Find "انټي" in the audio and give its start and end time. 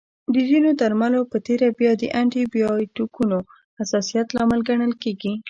2.19-2.41